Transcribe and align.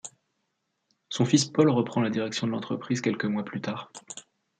Son 1.09 1.25
fils 1.25 1.45
Paul 1.45 1.69
reprend 1.69 2.01
la 2.01 2.09
direction 2.09 2.47
de 2.47 2.51
l'entreprise 2.51 3.01
quelques 3.01 3.25
mois 3.25 3.45
plus 3.45 3.61
tard. 3.61 3.91